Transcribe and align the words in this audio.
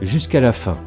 jusqu'à 0.00 0.40
la 0.40 0.52
fin. 0.52 0.78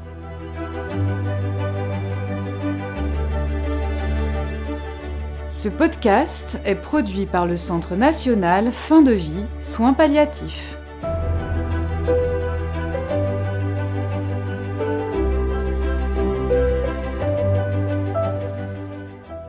Ce 5.49 5.69
podcast 5.69 6.59
est 6.65 6.75
produit 6.75 7.27
par 7.27 7.45
le 7.45 7.55
Centre 7.55 7.95
national 7.95 8.71
Fin 8.71 9.01
de 9.01 9.11
vie, 9.11 9.45
soins 9.59 9.93
palliatifs. 9.93 10.75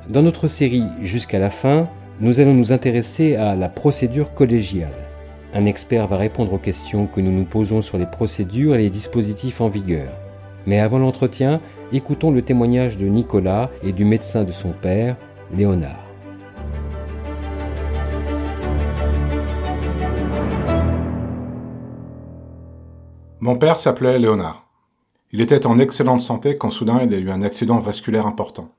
Dans 0.09 0.21
notre 0.21 0.49
série 0.49 0.85
Jusqu'à 1.01 1.39
la 1.39 1.49
fin, 1.49 1.89
nous 2.21 2.41
allons 2.41 2.53
nous 2.53 2.73
intéresser 2.73 3.37
à 3.37 3.57
la 3.57 3.71
procédure 3.71 4.35
collégiale. 4.35 5.02
Un 5.55 5.67
expert 5.67 6.07
va 6.07 6.17
répondre 6.17 6.55
aux 6.55 6.59
questions 6.59 7.07
que 7.07 7.21
nous 7.21 7.31
nous 7.31 7.45
posons 7.45 7.83
sur 7.83 7.99
les 7.99 8.07
procédures 8.07 8.75
et 8.75 8.79
les 8.79 8.89
dispositifs 8.89 9.61
en 9.61 9.69
vigueur. 9.69 10.09
Mais 10.67 10.79
avant 10.79 10.99
l'entretien, 10.99 11.61
écoutons 11.93 12.31
le 12.31 12.41
témoignage 12.41 12.97
de 12.97 13.07
Nicolas 13.07 13.71
et 13.83 13.93
du 13.93 14.07
médecin 14.07 14.45
de 14.45 14.53
son 14.53 14.71
père, 14.71 15.17
Léonard. 15.55 16.01
Mon 23.41 23.57
père 23.57 23.77
s'appelait 23.77 24.19
Léonard. 24.19 24.67
Il 25.33 25.43
était 25.43 25.67
en 25.67 25.79
excellente 25.79 26.23
santé 26.23 26.57
quand 26.57 26.71
soudain 26.71 27.01
il 27.03 27.13
a 27.13 27.19
eu 27.19 27.31
un 27.31 27.43
accident 27.43 27.79
vasculaire 27.79 28.27
important. 28.27 28.71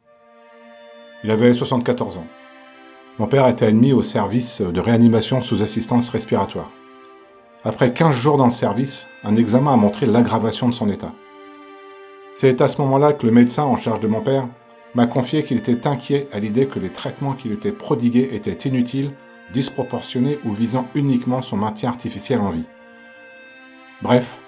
Il 1.24 1.30
avait 1.30 1.54
74 1.54 2.18
ans. 2.18 2.28
Mon 3.20 3.28
père 3.28 3.48
était 3.48 3.68
admis 3.68 3.94
au 3.94 4.02
service 4.02 4.62
de 4.62 4.80
réanimation 4.80 5.42
sous 5.42 5.62
assistance 5.62 6.10
respiratoire. 6.10 6.72
Après 7.64 7.94
15 7.94 8.16
jours 8.16 8.38
dans 8.38 8.46
le 8.46 8.52
service, 8.52 9.08
un 9.24 9.36
examen 9.36 9.74
a 9.74 9.78
montré 9.78 10.08
l'aggravation 10.08 10.68
de 10.68 10.74
son 10.74 10.90
état. 10.90 11.14
C'est 12.34 12.60
à 12.60 12.68
ce 12.68 12.82
moment-là 12.82 13.14
que 13.14 13.28
le 13.28 13.32
médecin 13.32 13.66
en 13.66 13.78
charge 13.78 14.00
de 14.00 14.08
mon 14.08 14.22
père 14.22 14.48
m'a 14.96 15.06
confié 15.06 15.44
qu'il 15.44 15.58
était 15.58 15.86
inquiet 15.86 16.28
à 16.34 16.40
l'idée 16.40 16.66
que 16.66 16.80
les 16.80 16.90
traitements 16.90 17.34
qui 17.34 17.50
lui 17.50 17.56
étaient 17.56 17.72
prodigués 17.72 18.30
étaient 18.34 18.68
inutiles, 18.68 19.12
disproportionnés 19.54 20.40
ou 20.44 20.52
visant 20.52 20.88
uniquement 20.96 21.44
son 21.44 21.58
maintien 21.58 21.90
artificiel 21.90 22.40
en 22.40 22.50
vie. 22.50 22.66
Bref, 24.02 24.40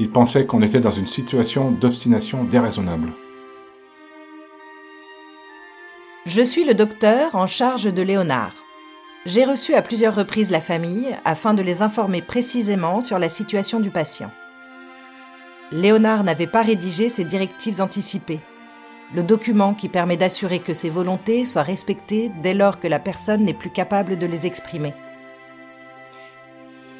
il 0.00 0.10
pensait 0.10 0.46
qu'on 0.46 0.62
était 0.62 0.80
dans 0.80 0.90
une 0.90 1.06
situation 1.06 1.70
d'obstination 1.70 2.42
déraisonnable. 2.42 3.12
Je 6.26 6.42
suis 6.42 6.64
le 6.64 6.74
docteur 6.74 7.34
en 7.34 7.46
charge 7.46 7.84
de 7.84 8.02
Léonard. 8.02 8.52
J'ai 9.24 9.46
reçu 9.46 9.74
à 9.74 9.80
plusieurs 9.80 10.14
reprises 10.14 10.50
la 10.50 10.60
famille 10.60 11.16
afin 11.24 11.54
de 11.54 11.62
les 11.62 11.80
informer 11.80 12.20
précisément 12.20 13.00
sur 13.00 13.18
la 13.18 13.30
situation 13.30 13.80
du 13.80 13.88
patient. 13.88 14.30
Léonard 15.72 16.22
n'avait 16.22 16.46
pas 16.46 16.60
rédigé 16.60 17.08
ses 17.08 17.24
directives 17.24 17.80
anticipées, 17.80 18.40
le 19.14 19.22
document 19.22 19.72
qui 19.72 19.88
permet 19.88 20.18
d'assurer 20.18 20.58
que 20.58 20.74
ses 20.74 20.90
volontés 20.90 21.46
soient 21.46 21.62
respectées 21.62 22.30
dès 22.42 22.54
lors 22.54 22.80
que 22.80 22.88
la 22.88 22.98
personne 22.98 23.44
n'est 23.44 23.54
plus 23.54 23.70
capable 23.70 24.18
de 24.18 24.26
les 24.26 24.46
exprimer. 24.46 24.92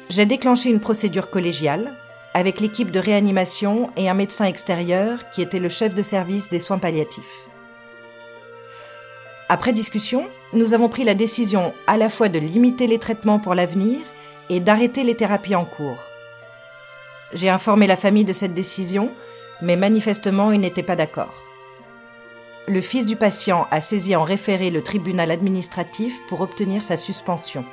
J'ai 0.09 0.25
déclenché 0.25 0.71
une 0.71 0.79
procédure 0.79 1.29
collégiale 1.29 1.93
avec 2.33 2.59
l'équipe 2.59 2.89
de 2.89 2.99
réanimation 2.99 3.91
et 3.97 4.09
un 4.09 4.15
médecin 4.15 4.45
extérieur 4.45 5.29
qui 5.31 5.43
était 5.43 5.59
le 5.59 5.69
chef 5.69 5.93
de 5.93 6.01
service 6.01 6.49
des 6.49 6.59
soins 6.59 6.79
palliatifs. 6.79 7.50
Après 9.53 9.73
discussion, 9.73 10.27
nous 10.53 10.73
avons 10.73 10.87
pris 10.87 11.03
la 11.03 11.13
décision 11.13 11.73
à 11.85 11.97
la 11.97 12.07
fois 12.07 12.29
de 12.29 12.39
limiter 12.39 12.87
les 12.87 12.99
traitements 12.99 13.37
pour 13.37 13.53
l'avenir 13.53 13.99
et 14.49 14.61
d'arrêter 14.61 15.03
les 15.03 15.17
thérapies 15.17 15.55
en 15.55 15.65
cours. 15.65 15.97
J'ai 17.33 17.49
informé 17.49 17.85
la 17.85 17.97
famille 17.97 18.23
de 18.23 18.31
cette 18.31 18.53
décision, 18.53 19.11
mais 19.61 19.75
manifestement, 19.75 20.53
ils 20.53 20.61
n'étaient 20.61 20.83
pas 20.83 20.95
d'accord. 20.95 21.33
Le 22.69 22.79
fils 22.79 23.05
du 23.05 23.17
patient 23.17 23.67
a 23.71 23.81
saisi 23.81 24.15
en 24.15 24.23
référé 24.23 24.69
le 24.69 24.83
tribunal 24.83 25.31
administratif 25.31 26.17
pour 26.29 26.39
obtenir 26.39 26.85
sa 26.85 26.95
suspension. 26.95 27.65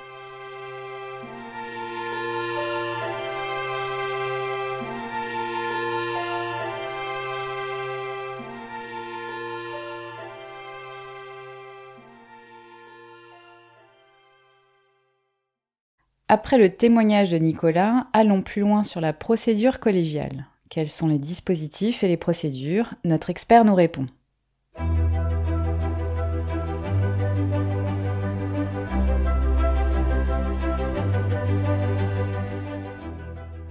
Après 16.30 16.58
le 16.58 16.68
témoignage 16.68 17.30
de 17.30 17.38
Nicolas, 17.38 18.08
allons 18.12 18.42
plus 18.42 18.60
loin 18.60 18.84
sur 18.84 19.00
la 19.00 19.14
procédure 19.14 19.80
collégiale. 19.80 20.44
Quels 20.68 20.90
sont 20.90 21.06
les 21.06 21.16
dispositifs 21.16 22.04
et 22.04 22.08
les 22.08 22.18
procédures? 22.18 22.92
Notre 23.02 23.30
expert 23.30 23.64
nous 23.64 23.74
répond. 23.74 24.04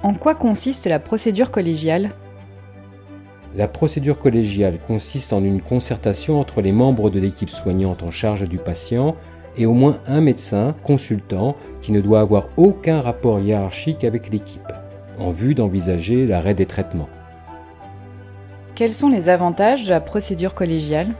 En 0.02 0.16
quoi 0.16 0.34
consiste 0.34 0.88
la 0.88 0.98
procédure 0.98 1.52
collégiale? 1.52 2.10
La 3.56 3.68
procédure 3.68 4.18
collégiale 4.18 4.80
consiste 4.80 5.32
en 5.32 5.44
une 5.44 5.62
concertation 5.62 6.40
entre 6.40 6.62
les 6.62 6.72
membres 6.72 7.12
de 7.12 7.20
l'équipe 7.20 7.52
soignante 7.52 8.02
en 8.02 8.10
charge 8.10 8.50
du 8.50 8.58
patient 8.58 9.16
et 9.58 9.66
au 9.66 9.74
moins 9.74 10.00
un 10.08 10.22
médecin 10.22 10.76
consultant 10.84 11.56
qui 11.82 11.92
ne 11.92 12.02
doit 12.02 12.20
avoir 12.20 12.48
aucun 12.58 13.02
rapport 13.02 13.40
hiérarchique 13.40 14.04
avec 14.04 14.32
l'équipe, 14.32 14.72
en 15.20 15.32
vue 15.32 15.56
d'envisager 15.56 16.26
l'arrêt 16.26 16.54
des 16.54 16.66
traitements. 16.66 17.10
Quels 18.76 18.94
sont 18.94 19.10
les 19.10 19.30
avantages 19.30 19.86
de 19.86 19.90
la 19.90 20.00
procédure 20.00 20.54
collégiale? 20.54 21.16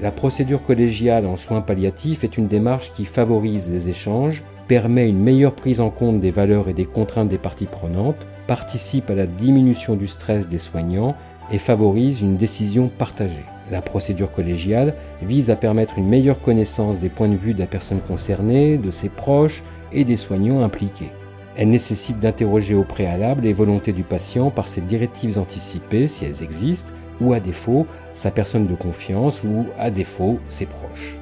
La 0.00 0.10
procédure 0.10 0.62
collégiale 0.62 1.24
en 1.26 1.36
soins 1.36 1.60
palliatifs 1.60 2.24
est 2.24 2.36
une 2.36 2.48
démarche 2.48 2.92
qui 2.92 3.04
favorise 3.04 3.70
les 3.70 3.88
échanges, 3.88 4.42
permet 4.66 5.08
une 5.08 5.22
meilleure 5.22 5.54
prise 5.54 5.80
en 5.80 5.90
compte 5.90 6.20
des 6.20 6.32
valeurs 6.32 6.68
et 6.68 6.74
des 6.74 6.84
contraintes 6.84 7.28
des 7.28 7.38
parties 7.38 7.66
prenantes, 7.66 8.26
participe 8.46 9.08
à 9.10 9.14
la 9.14 9.26
diminution 9.26 9.94
du 9.94 10.06
stress 10.06 10.48
des 10.48 10.58
soignants 10.58 11.14
et 11.50 11.58
favorise 11.58 12.20
une 12.20 12.36
décision 12.36 12.88
partagée. 12.88 13.46
La 13.70 13.82
procédure 13.82 14.30
collégiale 14.30 14.94
vise 15.22 15.50
à 15.50 15.56
permettre 15.56 15.98
une 15.98 16.08
meilleure 16.08 16.40
connaissance 16.40 16.98
des 16.98 17.08
points 17.08 17.28
de 17.28 17.36
vue 17.36 17.54
de 17.54 17.58
la 17.58 17.66
personne 17.66 18.00
concernée, 18.00 18.78
de 18.78 18.90
ses 18.90 19.08
proches 19.08 19.62
et 19.92 20.04
des 20.04 20.16
soignants 20.16 20.62
impliqués. 20.62 21.10
Elle 21.56 21.70
nécessite 21.70 22.20
d'interroger 22.20 22.74
au 22.74 22.84
préalable 22.84 23.42
les 23.42 23.54
volontés 23.54 23.92
du 23.92 24.04
patient 24.04 24.50
par 24.50 24.68
ses 24.68 24.82
directives 24.82 25.38
anticipées 25.38 26.06
si 26.06 26.26
elles 26.26 26.42
existent, 26.42 26.92
ou 27.20 27.32
à 27.32 27.40
défaut 27.40 27.86
sa 28.12 28.30
personne 28.30 28.66
de 28.66 28.74
confiance 28.74 29.42
ou 29.42 29.66
à 29.78 29.90
défaut 29.90 30.38
ses 30.48 30.66
proches. 30.66 31.16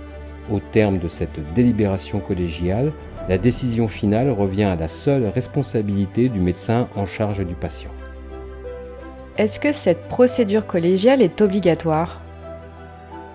Au 0.51 0.59
terme 0.59 0.99
de 0.99 1.09
cette 1.09 1.39
délibération 1.55 2.19
collégiale, 2.19 2.93
la 3.29 3.39
décision 3.39 3.89
finale 3.89 4.29
revient 4.31 4.65
à 4.65 4.77
la 4.77 4.89
seule 4.89 5.27
responsabilité 5.27 6.29
du 6.29 6.41
médecin 6.41 6.89
en 6.97 7.07
charge 7.07 7.47
du 7.47 7.55
patient. 7.55 7.93
Est-ce 9.39 9.59
que 9.59 9.73
cette 9.73 10.09
procédure 10.09 10.67
collégiale 10.67 11.23
est 11.23 11.41
obligatoire? 11.41 12.24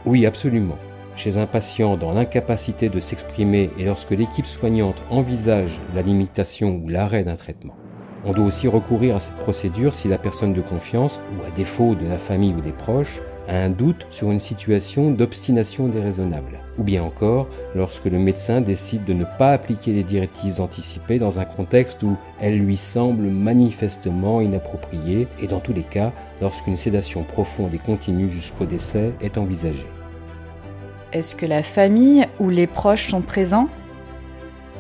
Oui, 0.06 0.26
absolument. 0.26 0.78
Chez 1.16 1.38
un 1.38 1.46
patient 1.46 1.98
dans 1.98 2.14
l'incapacité 2.14 2.88
de 2.88 3.02
s'exprimer 3.02 3.70
et 3.78 3.84
lorsque 3.84 4.12
l'équipe 4.12 4.46
soignante 4.46 5.02
envisage 5.10 5.82
la 5.94 6.02
limitation 6.02 6.82
ou 6.84 6.88
l'arrêt 6.88 7.26
d'un 7.26 7.36
traitement. 7.36 7.76
On 8.24 8.32
doit 8.32 8.46
aussi 8.46 8.68
recourir 8.68 9.16
à 9.16 9.20
cette 9.20 9.36
procédure 9.36 9.94
si 9.94 10.08
la 10.08 10.18
personne 10.18 10.54
de 10.54 10.62
confiance, 10.62 11.20
ou 11.34 11.46
à 11.46 11.52
défaut 11.52 11.96
de 11.96 12.06
la 12.06 12.18
famille 12.18 12.54
ou 12.54 12.62
des 12.62 12.72
proches, 12.72 13.22
a 13.50 13.58
un 13.58 13.70
doute 13.70 14.06
sur 14.12 14.30
une 14.30 14.40
situation 14.40 15.12
d'obstination 15.12 15.88
déraisonnable, 15.88 16.60
ou 16.78 16.84
bien 16.84 17.04
encore 17.04 17.48
lorsque 17.76 18.06
le 18.06 18.20
médecin 18.20 18.62
décide 18.62 19.06
de 19.06 19.14
ne 19.14 19.26
pas 19.38 19.54
appliquer 19.54 19.92
les 19.92 20.04
directives 20.04 20.62
anticipées 20.62 21.18
dans 21.18 21.40
un 21.40 21.46
contexte 21.46 22.04
où 22.04 22.16
elles 22.40 22.60
lui 22.60 22.78
semblent 22.78 23.28
manifestement 23.30 24.40
inappropriées, 24.40 25.28
et 25.42 25.48
dans 25.48 25.60
tous 25.60 25.74
les 25.74 25.84
cas 25.84 26.14
lorsqu'une 26.42 26.78
sédation 26.78 27.24
profonde 27.24 27.74
et 27.74 27.80
continue 27.80 28.30
jusqu'au 28.30 28.66
décès 28.66 29.14
est 29.20 29.38
envisagée. 29.38 29.88
Est-ce 31.12 31.34
que 31.34 31.48
la 31.48 31.64
famille 31.64 32.28
ou 32.40 32.50
les 32.50 32.68
proches 32.68 33.08
sont 33.08 33.22
présents? 33.22 33.68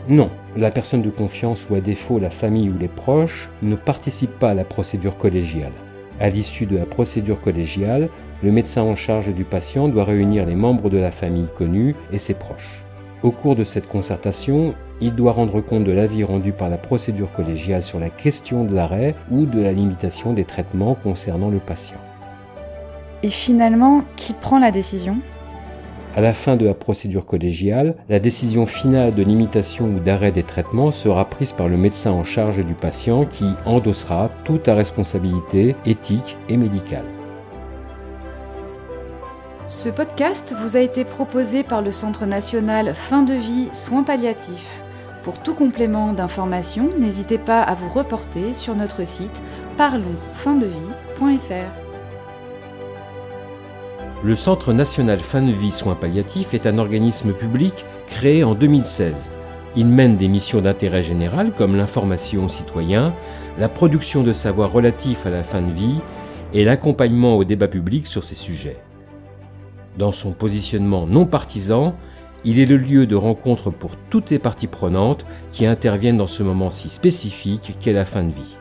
Non, 0.07 0.29
la 0.55 0.69
personne 0.69 1.01
de 1.01 1.09
confiance 1.09 1.67
ou 1.69 1.75
à 1.75 1.81
défaut 1.81 2.19
la 2.19 2.29
famille 2.29 2.69
ou 2.69 2.77
les 2.77 2.87
proches 2.87 3.49
ne 3.63 3.75
participent 3.75 4.37
pas 4.37 4.51
à 4.51 4.53
la 4.53 4.63
procédure 4.63 5.17
collégiale. 5.17 5.73
À 6.19 6.29
l'issue 6.29 6.65
de 6.67 6.77
la 6.77 6.85
procédure 6.85 7.41
collégiale, 7.41 8.09
le 8.41 8.51
médecin 8.51 8.83
en 8.83 8.95
charge 8.95 9.33
du 9.33 9.43
patient 9.43 9.87
doit 9.87 10.05
réunir 10.05 10.45
les 10.45 10.55
membres 10.55 10.89
de 10.89 10.97
la 10.97 11.11
famille 11.11 11.47
connue 11.57 11.95
et 12.11 12.17
ses 12.17 12.33
proches. 12.33 12.83
Au 13.21 13.31
cours 13.31 13.55
de 13.55 13.65
cette 13.65 13.87
concertation, 13.87 14.75
il 15.01 15.13
doit 15.13 15.33
rendre 15.33 15.61
compte 15.61 15.83
de 15.83 15.91
l'avis 15.91 16.23
rendu 16.23 16.53
par 16.53 16.69
la 16.69 16.77
procédure 16.77 17.31
collégiale 17.31 17.81
sur 17.81 17.99
la 17.99 18.09
question 18.09 18.63
de 18.63 18.73
l'arrêt 18.73 19.15
ou 19.29 19.45
de 19.45 19.59
la 19.59 19.73
limitation 19.73 20.33
des 20.33 20.45
traitements 20.45 20.95
concernant 20.95 21.49
le 21.49 21.59
patient. 21.59 21.99
Et 23.23 23.29
finalement, 23.29 24.03
qui 24.15 24.33
prend 24.33 24.59
la 24.59 24.71
décision? 24.71 25.17
À 26.15 26.21
la 26.21 26.33
fin 26.33 26.55
de 26.55 26.65
la 26.65 26.73
procédure 26.73 27.25
collégiale, 27.25 27.95
la 28.07 28.19
décision 28.19 28.65
finale 28.65 29.13
de 29.13 29.23
limitation 29.23 29.85
ou 29.85 29.99
d'arrêt 29.99 30.31
des 30.31 30.43
traitements 30.43 30.91
sera 30.91 31.29
prise 31.29 31.51
par 31.51 31.67
le 31.67 31.77
médecin 31.77 32.11
en 32.11 32.23
charge 32.23 32.65
du 32.65 32.73
patient 32.73 33.25
qui 33.25 33.45
endossera 33.65 34.29
toute 34.43 34.67
la 34.67 34.75
responsabilité 34.75 35.75
éthique 35.85 36.37
et 36.47 36.57
médicale. 36.57 37.05
Ce 39.69 39.87
podcast 39.87 40.55
vous 40.63 40.75
a 40.77 40.79
été 40.79 41.05
proposé 41.05 41.61
par 41.61 41.83
le 41.83 41.91
Centre 41.91 42.25
national 42.25 42.95
Fin 42.95 43.21
de 43.21 43.35
vie 43.35 43.67
soins 43.71 44.01
palliatifs. 44.01 44.81
Pour 45.21 45.37
tout 45.43 45.53
complément 45.53 46.11
d'information, 46.11 46.89
n'hésitez 46.97 47.37
pas 47.37 47.61
à 47.61 47.75
vous 47.75 47.87
reporter 47.87 48.55
sur 48.55 48.75
notre 48.75 49.05
site 49.05 49.43
parlonsfindevie.fr. 49.77 51.71
Le 54.23 54.33
Centre 54.33 54.73
national 54.73 55.19
Fin 55.19 55.43
de 55.43 55.51
vie 55.51 55.69
soins 55.69 55.93
palliatifs 55.93 56.55
est 56.55 56.65
un 56.65 56.79
organisme 56.79 57.31
public 57.31 57.85
créé 58.07 58.43
en 58.43 58.55
2016. 58.55 59.31
Il 59.75 59.85
mène 59.85 60.17
des 60.17 60.29
missions 60.29 60.61
d'intérêt 60.61 61.03
général 61.03 61.51
comme 61.55 61.75
l'information 61.75 62.45
aux 62.45 62.49
citoyens, 62.49 63.13
la 63.59 63.69
production 63.69 64.23
de 64.23 64.33
savoirs 64.33 64.71
relatifs 64.71 65.27
à 65.27 65.29
la 65.29 65.43
fin 65.43 65.61
de 65.61 65.71
vie 65.71 65.99
et 66.55 66.65
l'accompagnement 66.65 67.37
au 67.37 67.43
débat 67.43 67.67
public 67.67 68.07
sur 68.07 68.23
ces 68.23 68.33
sujets. 68.33 68.77
Dans 69.99 70.13
son 70.13 70.31
positionnement 70.31 71.07
non 71.07 71.25
partisan, 71.25 71.93
il 72.45 72.57
est 72.57 72.65
le 72.65 72.77
lieu 72.77 73.05
de 73.05 73.17
rencontre 73.17 73.69
pour 73.69 73.97
toutes 74.09 74.29
les 74.29 74.39
parties 74.39 74.67
prenantes 74.67 75.25
qui 75.51 75.65
interviennent 75.65 76.15
dans 76.15 76.25
ce 76.25 76.41
moment 76.41 76.69
si 76.69 76.87
spécifique 76.87 77.75
qu'est 77.81 77.91
la 77.91 78.05
fin 78.05 78.23
de 78.23 78.31
vie. 78.31 78.55